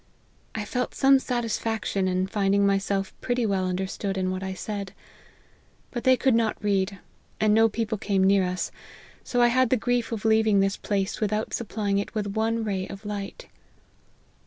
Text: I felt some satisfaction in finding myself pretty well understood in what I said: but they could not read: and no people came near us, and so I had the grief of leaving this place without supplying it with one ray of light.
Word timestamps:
I 0.55 0.65
felt 0.65 0.95
some 0.95 1.19
satisfaction 1.19 2.07
in 2.07 2.25
finding 2.25 2.65
myself 2.65 3.13
pretty 3.21 3.45
well 3.45 3.67
understood 3.67 4.17
in 4.17 4.31
what 4.31 4.41
I 4.41 4.55
said: 4.55 4.93
but 5.91 6.05
they 6.05 6.17
could 6.17 6.33
not 6.33 6.57
read: 6.63 6.97
and 7.39 7.53
no 7.53 7.69
people 7.69 7.99
came 7.99 8.23
near 8.23 8.43
us, 8.43 8.69
and 8.71 9.27
so 9.27 9.41
I 9.43 9.49
had 9.49 9.69
the 9.69 9.77
grief 9.77 10.11
of 10.11 10.25
leaving 10.25 10.59
this 10.59 10.75
place 10.75 11.21
without 11.21 11.53
supplying 11.53 11.99
it 11.99 12.15
with 12.15 12.25
one 12.29 12.63
ray 12.63 12.87
of 12.87 13.05
light. 13.05 13.45